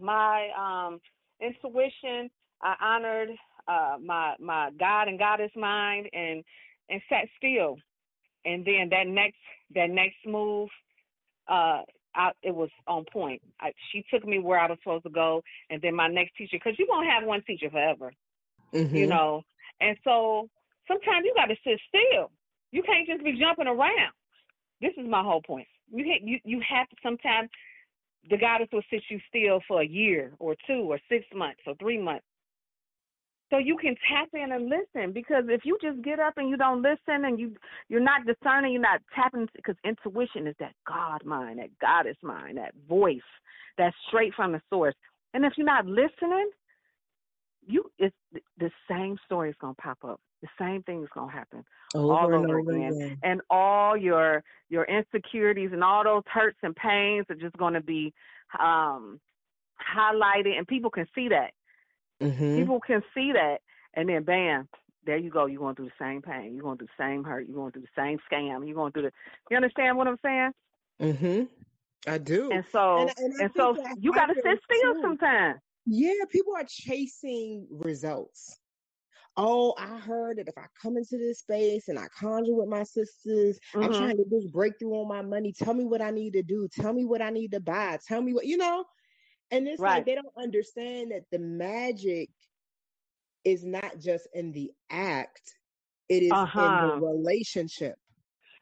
[0.00, 1.00] my um
[1.40, 2.30] intuition.
[2.62, 3.30] I honored
[3.68, 6.42] uh my my God and goddess mind and
[6.88, 7.76] and sat still.
[8.44, 9.38] And then that next
[9.74, 10.68] that next move
[11.48, 13.40] uh I, it was on point.
[13.60, 16.56] I, she took me where I was supposed to go, and then my next teacher,
[16.56, 18.10] because you won't have one teacher forever
[18.72, 19.08] you Mhm.
[19.08, 19.42] know.
[19.80, 20.48] And so
[20.86, 22.30] sometimes you got to sit still.
[22.72, 24.12] You can't just be jumping around.
[24.80, 25.68] This is my whole point.
[25.92, 27.50] You can't, you you have to sometimes
[28.28, 31.74] the goddess will sit you still for a year or two or six months or
[31.76, 32.24] three months.
[33.50, 36.56] So you can tap in and listen because if you just get up and you
[36.56, 37.56] don't listen and you
[37.88, 42.58] you're not discerning, you're not tapping because intuition is that God mind, that goddess mind,
[42.58, 43.18] that voice
[43.76, 44.94] that's straight from the source.
[45.34, 46.50] And if you're not listening,
[47.70, 48.14] you it's
[48.58, 50.20] the same story is gonna pop up.
[50.42, 52.92] The same thing is gonna happen Over all and over over again.
[52.92, 53.18] again.
[53.22, 58.12] And all your your insecurities and all those hurts and pains are just gonna be
[58.58, 59.20] um
[59.80, 61.52] highlighted and people can see that.
[62.20, 62.56] Mhm.
[62.56, 63.58] People can see that
[63.94, 64.68] and then bam,
[65.04, 67.46] there you go, you're going through the same pain, you're going through the same hurt,
[67.46, 69.12] you're going through the same scam, you're going through the
[69.50, 70.52] you understand what I'm saying?
[71.00, 71.44] Mm-hmm.
[72.06, 72.50] I do.
[72.52, 75.60] And so and, and and so you gotta sit still sometimes.
[75.86, 78.60] Yeah, people are chasing results.
[79.36, 82.82] Oh, I heard that if I come into this space and I conjure with my
[82.84, 83.92] sisters, I'm Mhm.
[83.92, 85.52] trying to get this breakthrough on my money.
[85.52, 86.68] Tell me what I need to do.
[86.68, 87.98] Tell me what I need to buy.
[88.06, 88.84] Tell me what, you know?
[89.50, 89.86] And it's Right.
[89.86, 92.30] like they don't understand that the magic
[93.44, 95.56] is not just in the act,
[96.08, 96.80] it is in Uh-huh.
[96.80, 97.96] the relationship.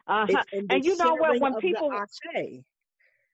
[0.07, 0.45] Uh-huh.
[0.53, 1.39] In the And you know what?
[1.41, 2.65] When people the.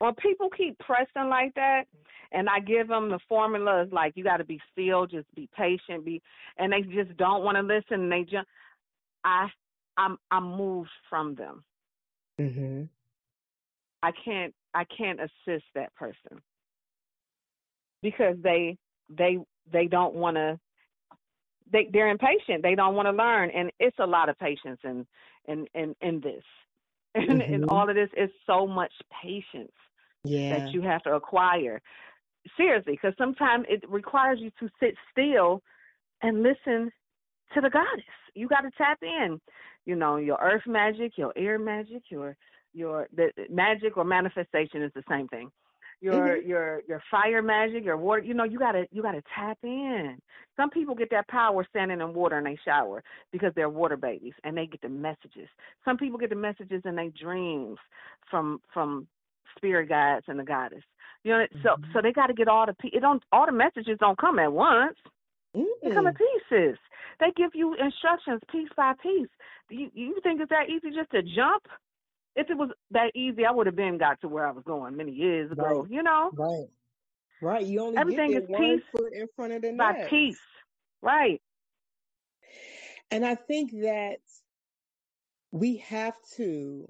[0.04, 1.84] When people keep pressing like that,
[2.32, 6.04] and I give them the formulas like you got to be still, just be patient,
[6.04, 6.20] be,
[6.58, 8.04] and they just don't want to listen.
[8.04, 8.46] And they just,
[9.24, 9.46] I,
[9.96, 11.64] I'm, I'm moved from them.
[12.40, 12.82] Mm-hmm.
[14.02, 16.42] I can't, I can't assist that person
[18.02, 18.76] because they,
[19.08, 19.38] they,
[19.72, 20.58] they don't want to
[21.72, 22.62] they they're impatient.
[22.62, 25.06] They don't want to learn, and it's a lot of patience in
[25.46, 26.42] in in in this.
[27.16, 27.54] And Mm-hmm.
[27.54, 29.72] in all of this is so much patience
[30.24, 30.50] Yeah.
[30.50, 31.80] that you have to acquire.
[32.56, 35.62] Seriously, because sometimes it requires you to sit still
[36.22, 36.90] and listen
[37.54, 38.04] to the goddess.
[38.34, 39.40] You got to tap in.
[39.86, 42.36] You know, your earth magic, your air magic, your
[42.72, 45.50] your the magic or manifestation is the same thing.
[46.00, 46.46] Your Mhm.
[46.46, 48.22] your your fire magic, your water.
[48.22, 50.18] You know, you gotta you gotta tap in.
[50.56, 54.34] Some people get that power standing in water and they shower because they're water babies
[54.42, 55.48] and they get the messages.
[55.84, 57.78] Some people get the messages in their dreams
[58.30, 59.06] from from
[59.56, 60.84] spirit guides and the goddess.
[61.24, 61.92] You know, so Mhm.
[61.92, 64.52] so they got to get all the it don't all the messages don't come at
[64.52, 64.96] once.
[65.84, 66.16] They come in Mm.
[66.16, 66.78] pieces.
[67.20, 69.28] They give you instructions piece by piece.
[69.70, 71.64] You you think it's that easy just to jump?
[72.36, 74.96] If it was that easy, I would have been got to where I was going
[74.96, 75.86] many years ago.
[75.86, 75.88] Right.
[75.90, 76.68] You know, Right.
[77.40, 77.66] Right.
[77.66, 80.10] You only Everything get is piece foot in front of the by next.
[80.10, 80.36] piece,
[81.02, 81.40] right?
[83.10, 84.18] And I think that
[85.52, 86.86] we have to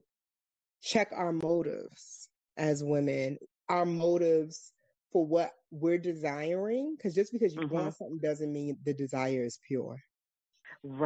[0.83, 3.39] check our motives as women,
[3.69, 4.73] our motives
[5.13, 6.95] for what we're desiring.
[6.97, 7.69] Because just because you Mhm.
[7.69, 9.97] want something doesn't mean the desire is pure.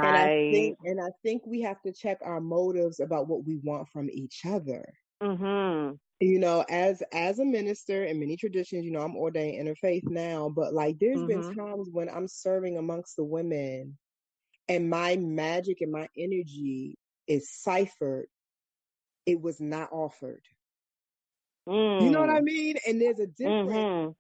[0.03, 0.51] And I Right.
[0.51, 4.11] think, and I think we have to check our motives about what we want from
[4.11, 4.85] each other.
[5.21, 5.99] Mhm.
[6.21, 10.49] You know, as as a minister in many traditions, you know, I'm ordained interfaith now,
[10.49, 11.57] but like there's been Mhm.
[11.57, 13.99] times when I'm serving amongst the women
[14.69, 18.29] and my magic and my energy is ciphered.
[19.27, 20.43] It was not offered.
[21.99, 22.45] You know what I Mm.
[22.45, 22.77] mean?
[22.87, 24.15] And there's a difference Mhm.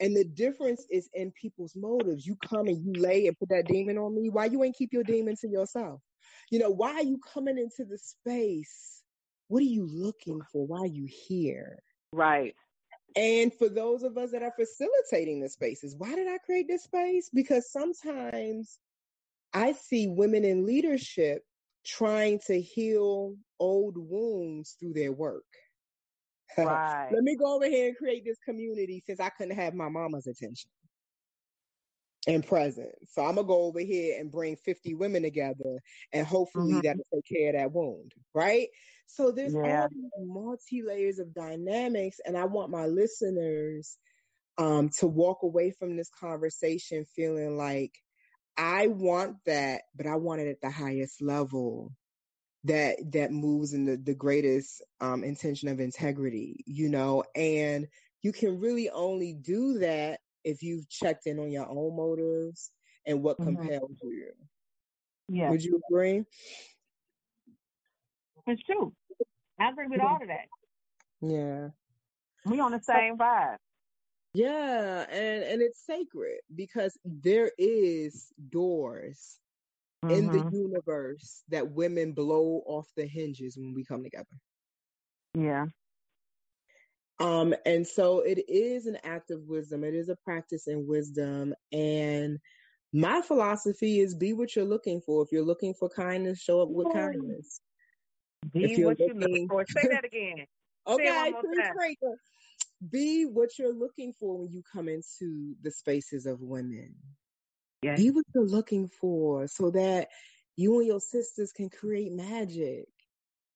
[0.00, 2.26] and the difference is in people's motives.
[2.26, 4.30] You come and you lay and put that demon on me.
[4.30, 6.00] Why you ain't keep your demon to yourself?
[6.50, 9.02] You know, why are you coming into the space?
[9.48, 10.66] What are you looking for?
[10.66, 11.78] Why are you here?
[12.12, 12.54] Right.
[13.16, 16.84] And for those of us that are facilitating the spaces, why did I create this
[16.84, 17.30] space?
[17.32, 18.78] Because sometimes
[19.52, 21.42] I see women in leadership
[21.84, 25.44] trying to heal old wounds through their work.
[26.60, 27.10] Right.
[27.10, 30.26] Let me go over here and create this community since I couldn't have my mama's
[30.26, 30.70] attention
[32.26, 33.10] and presence.
[33.12, 35.80] So I'm gonna go over here and bring 50 women together
[36.12, 36.82] and hopefully Mhm.
[36.82, 38.68] that'll take care of that wound, right?
[39.06, 39.60] So there's Yeah.
[39.62, 43.98] all these multi layers of dynamics, and I want my listeners
[44.58, 47.92] um to walk away from this conversation feeling like
[48.56, 51.92] I want that, but I want it at the highest level
[52.64, 57.88] that that moves in the, the greatest um intention of integrity, you know, and
[58.22, 62.70] you can really only do that if you've checked in on your own motives
[63.06, 63.44] and what Mhm.
[63.58, 64.32] compels you.
[65.28, 65.50] Yeah.
[65.50, 66.24] Would you agree?
[68.46, 68.92] It's true.
[69.58, 70.48] I agree with all of that.
[71.20, 71.70] Yeah.
[72.44, 73.58] We on the same vibe.
[74.34, 79.38] Yeah, and and it's sacred because there is doors
[80.08, 80.52] in the Mhm.
[80.52, 84.26] universe that women blow off the hinges when we come together.
[85.34, 85.66] Yeah.
[87.20, 89.84] Um, and so it is an act of wisdom.
[89.84, 91.54] It is a practice in wisdom.
[91.70, 92.40] And
[92.92, 95.22] my philosophy is be what you're looking for.
[95.22, 97.60] If you're looking for kindness, show up with kindness.
[98.52, 99.64] Be If you're what you looking looking- for.
[99.68, 100.46] Say that again.
[100.84, 101.74] Okay, one more please time.
[101.76, 102.18] break it.
[102.90, 106.92] be what you're looking for when you come into the spaces of women.
[107.82, 107.98] Yes.
[107.98, 110.08] Be what you're looking for so that
[110.56, 112.86] you and your sisters can create magic.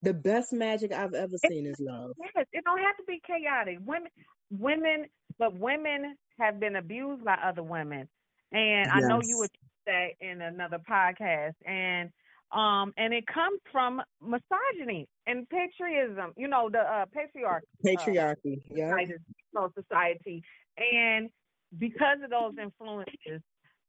[0.02, 2.12] The best magic I've ever seen is love.
[2.18, 3.78] Yes, it don't have to be chaotic.
[3.84, 4.10] Women,
[4.50, 5.06] women,
[5.38, 8.08] but women have been abused by other women,
[8.52, 9.38] and I know you Yes.
[9.38, 9.50] would
[9.86, 12.10] say in another podcast, and
[12.52, 16.32] um, and it comes from misogyny and patriotism.
[16.36, 18.62] You know, the uh, patriarch Patriarchy.
[18.70, 18.90] yeah.
[18.90, 19.20] United
[19.54, 20.42] States society,
[20.78, 21.30] and
[21.78, 23.42] because of those influences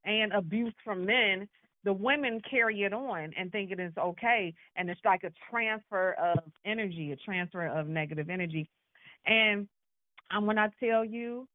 [0.08, 1.48] and abuse from men,
[1.84, 6.13] the women carry it on and think it is okay, and it's like a transfer
[6.13, 8.67] of energy, a transfer of negative energy.
[9.26, 9.67] And
[10.32, 11.48] I'm when I tell you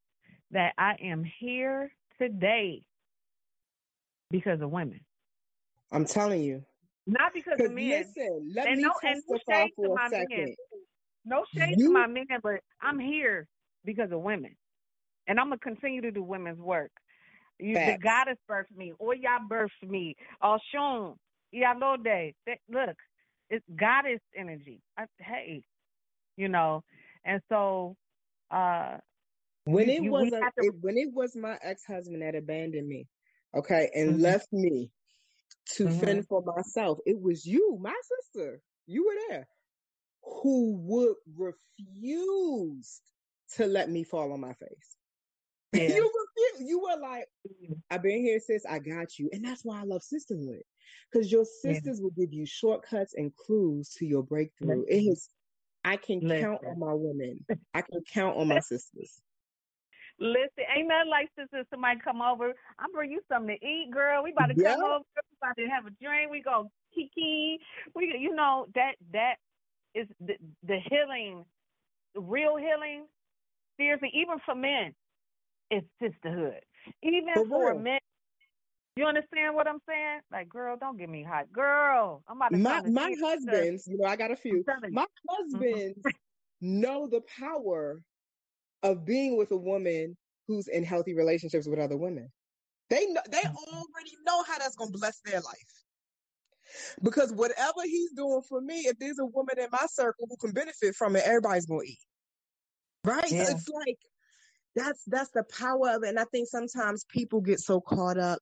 [0.53, 2.83] that I am here today
[4.31, 5.01] because of women,
[5.91, 6.63] I'm telling you.
[7.07, 7.89] not because of men.
[7.89, 10.27] listen, let And me no- no testify to for my a men.
[10.31, 10.57] second.
[11.25, 13.47] No shade You- to my men, but I'm here
[13.85, 14.57] because of women,
[15.27, 16.93] and I'm gonna continue to do women's work.
[17.59, 21.17] You, the goddess birthed me, or y'all birthed me, Oshun,
[21.55, 22.35] Yalode.
[22.47, 22.97] That- Look,
[23.51, 24.81] it's goddess energy.
[24.99, 25.63] I, hey,
[26.37, 26.83] you know,
[27.25, 27.97] and so
[28.51, 28.99] uh
[29.65, 32.89] When it you- was a, to- it, when it was my ex husband that abandoned
[32.89, 33.07] me,
[33.55, 34.23] okay, and Mhm.
[34.23, 34.91] left me
[35.77, 36.01] to Mhm.
[36.01, 39.49] fend for myself, it was you, my sister, you were there,
[40.25, 43.03] who would refuse
[43.57, 44.97] to let me fall on my face.
[45.79, 45.95] Yeah.
[45.95, 47.73] you were you were like, mm-hmm.
[47.91, 48.67] I've been here, sis.
[48.69, 50.63] I got you, and that's why I love sisterhood,
[51.11, 52.03] because your sisters yeah.
[52.03, 54.85] will give you shortcuts and clues to your breakthrough.
[54.87, 55.31] It is,
[55.83, 56.43] I can Listen.
[56.43, 57.45] count on my women.
[57.75, 59.23] I can count on my sisters.
[60.19, 61.67] Listen, ain't nothing like sisters.
[61.71, 62.53] somebody come over.
[62.79, 64.23] I'm bring you something to eat, girl.
[64.23, 65.05] We about to come over.
[65.17, 66.31] We about to have a drink.
[66.31, 67.59] We go kiki.
[67.95, 69.37] We, you know that that
[69.95, 71.45] is the the healing,
[72.15, 73.07] the real healing.
[73.79, 74.95] Seriously, even for men,
[75.73, 76.61] it's sisterhood.
[77.03, 77.99] Even for, for men,
[78.97, 80.21] you understand what I'm saying?
[80.31, 82.23] Like, girl, don't get me hot, girl.
[82.29, 83.87] I'm about to my my husbands.
[83.87, 84.63] You know, I got a few.
[84.67, 84.99] My mm-hmm.
[85.31, 86.81] husbands mm-hmm.
[86.81, 88.03] know the power
[88.83, 90.17] of being with a woman
[90.47, 92.31] who's in healthy relationships with other women.
[92.91, 93.57] They know, they mm-hmm.
[93.57, 95.73] already know how that's gonna bless their life.
[97.03, 100.53] Because whatever he's doing for me, if there's a woman in my circle who can
[100.53, 101.99] benefit from it, everybody's gonna eat.
[103.05, 103.31] Right?
[103.33, 103.51] Yeah.
[103.51, 103.99] It's like
[104.75, 106.11] that's that's the power of it.
[106.11, 108.39] And I think sometimes people get so caught up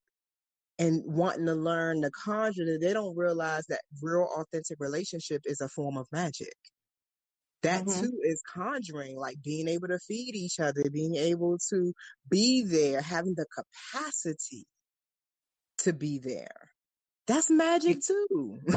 [0.78, 5.61] and wanting to learn the conjure that they don't realize that real authentic relationship is
[5.61, 6.55] a form of magic.
[7.62, 8.01] That mm-hmm.
[8.01, 11.93] too is conjuring, like being able to feed each other, being able to
[12.31, 14.64] be there, having the capacity
[15.78, 16.70] to be there.
[17.26, 18.59] That's magic too.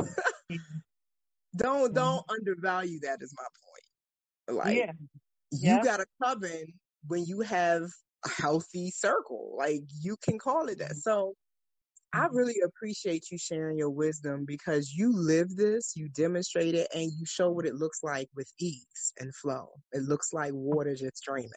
[1.56, 4.58] don't don't undervalue that is my point.
[4.60, 4.92] Like yeah.
[5.52, 6.66] you got a coven
[7.08, 7.84] when you have
[8.26, 9.56] a healthy circle.
[9.58, 10.92] Like you can call it that.
[10.92, 11.00] Mm-hmm.
[11.00, 11.34] So
[12.14, 12.36] I mm-hmm.
[12.36, 17.26] really appreciate you sharing your wisdom because you live this, you demonstrate it, and you
[17.26, 19.70] show what it looks like with ease and flow.
[19.92, 21.52] It looks like water just streaming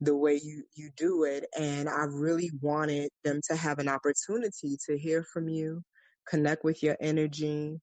[0.00, 4.76] the way you you do it and i really wanted them to have an opportunity
[4.86, 5.82] to hear from you
[6.28, 7.80] connect with your energy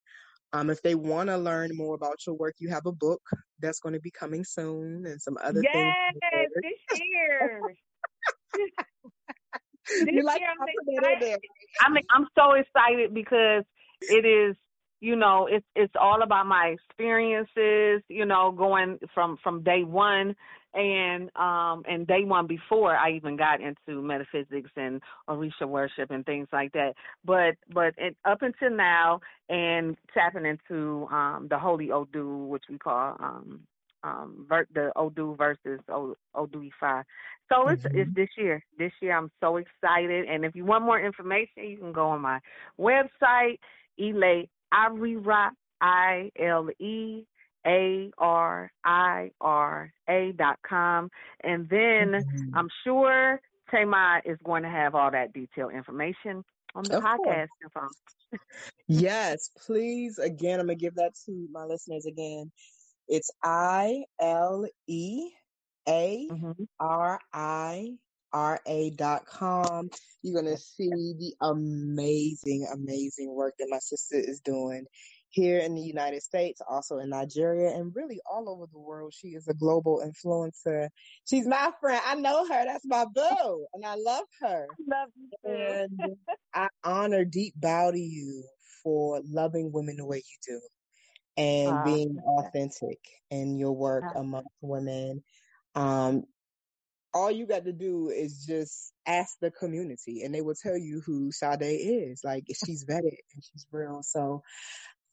[0.56, 3.22] um, if they want to learn more about your work, you have a book
[3.60, 5.94] that's going to be coming soon and some other yes, things.
[6.32, 7.62] Yes, this year.
[10.06, 10.50] this you like year
[11.82, 13.64] I'm, I'm I'm so excited because
[14.02, 14.56] it is
[15.02, 20.36] you know it's it's all about my experiences you know going from from day one
[20.76, 26.26] and um and day one before I even got into metaphysics and Orisha worship and
[26.26, 26.94] things like that.
[27.24, 32.78] But but it, up until now and tapping into um the Holy Odu, which we
[32.78, 33.62] call um
[34.04, 37.04] um ver- the Odu versus o- Odu Ifa.
[37.50, 38.00] So it's mm-hmm.
[38.00, 38.64] it's this year.
[38.78, 40.28] This year I'm so excited.
[40.28, 42.40] And if you want more information, you can go on my
[42.80, 43.60] website,
[44.00, 45.52] Ile Arira
[45.82, 47.24] I L E
[47.66, 51.10] a R I R A dot com.
[51.44, 52.56] And then mm-hmm.
[52.56, 53.42] I'm sure
[53.72, 56.44] Thema is going to have all that detailed information
[56.76, 57.88] on the of podcast info.
[58.88, 60.20] yes, please.
[60.20, 62.52] Again, I'm going to give that to my listeners again.
[63.08, 65.30] It's I L E
[65.88, 66.28] A
[66.80, 67.90] R I
[68.34, 69.90] R A dot com.
[70.22, 74.86] You're going to see the amazing, amazing work that my sister is doing
[75.36, 79.14] here in the United States, also in Nigeria, and really all over the world.
[79.14, 80.88] She is a global influencer.
[81.26, 82.02] She's my friend.
[82.06, 82.66] I know her.
[82.66, 84.68] That's my boo, and I love her.
[84.88, 85.52] Love you.
[85.52, 86.16] And
[86.56, 88.46] I honor deep bow to you
[88.82, 90.62] for loving women the way you do
[91.38, 95.22] and uh, being authentic in your work uh, amongst women.
[95.76, 96.24] Um,
[97.14, 101.02] all you got to do is just ask the community and they will tell you
[101.06, 102.22] who Sade is.
[102.24, 104.02] Like she's vetted and she's real.
[104.04, 104.42] So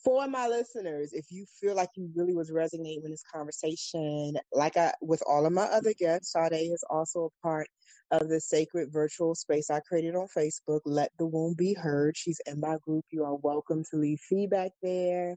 [0.05, 4.77] for my listeners, if you feel like you really was resonating with this conversation, like
[4.77, 7.69] I with all of my other guests, Sade is also a part
[8.11, 10.81] of the sacred virtual space I created on Facebook.
[10.85, 12.17] Let the womb be heard.
[12.17, 13.05] She's in my group.
[13.11, 15.37] You are welcome to leave feedback there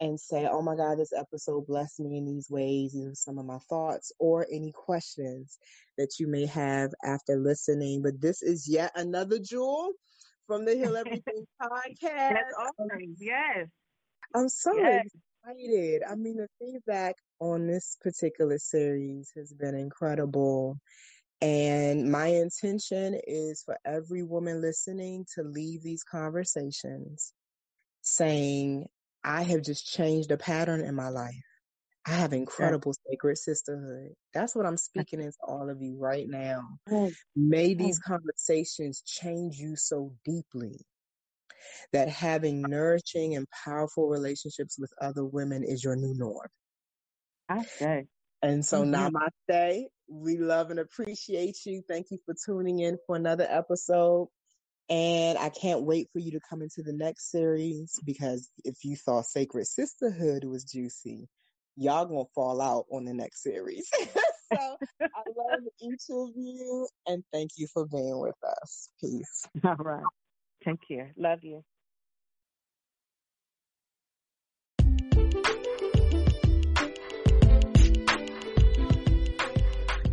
[0.00, 3.38] and say, "Oh my God, this episode blessed me in these ways." These are some
[3.38, 5.58] of my thoughts, or any questions
[5.98, 8.02] that you may have after listening.
[8.02, 9.92] But this is yet another jewel
[10.46, 12.30] from the Heal Everything podcast.
[12.30, 13.16] That's awesome.
[13.18, 13.68] Yes.
[14.34, 15.06] I'm so yes.
[15.44, 16.02] excited.
[16.08, 20.78] I mean, the feedback on this particular series has been incredible.
[21.40, 27.32] And my intention is for every woman listening to leave these conversations
[28.02, 28.86] saying,
[29.24, 31.34] I have just changed a pattern in my life.
[32.06, 34.12] I have incredible sacred sisterhood.
[34.34, 36.62] That's what I'm speaking into all of you right now.
[37.34, 40.80] May these conversations change you so deeply
[41.92, 46.48] that having nourishing and powerful relationships with other women is your new norm.
[47.48, 48.06] I say.
[48.42, 48.94] And so mm-hmm.
[48.94, 49.84] namaste.
[50.06, 51.82] We love and appreciate you.
[51.88, 54.28] Thank you for tuning in for another episode.
[54.90, 58.96] And I can't wait for you to come into the next series because if you
[58.96, 61.26] thought Sacred Sisterhood was juicy,
[61.76, 63.88] y'all gonna fall out on the next series.
[64.52, 68.90] so I love each of you and thank you for being with us.
[69.00, 69.46] Peace.
[69.64, 70.02] All right.
[70.64, 71.12] Take care.
[71.16, 71.62] Love you.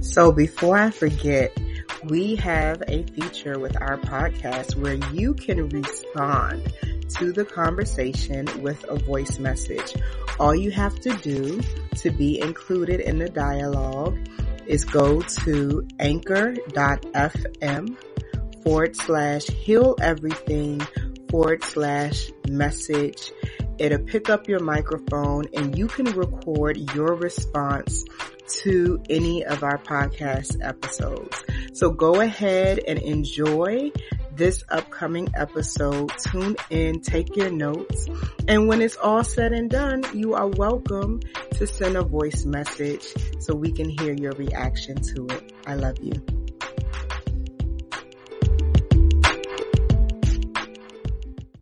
[0.02, 1.58] So before I forget,
[2.04, 6.74] we have a feature with our podcast where you can respond
[7.18, 9.94] to the conversation with a voice message.
[10.38, 11.62] All you have to do
[11.98, 14.18] to be included in the dialogue
[14.66, 17.96] is go to anchor.fm
[18.64, 20.82] forward slash heal everything
[21.30, 23.32] forward slash message.
[23.78, 28.06] It'll pick up your microphone and you can record your response
[28.48, 31.44] to any of our podcast episodes.
[31.74, 33.92] So go ahead and enjoy
[34.36, 36.12] this upcoming episode.
[36.20, 38.08] Tune in, take your notes,
[38.48, 41.22] and when it's all said and done, you are welcome
[41.56, 43.06] to send a voice message
[43.40, 45.54] so we can hear your reaction to it.
[45.66, 46.51] I love you.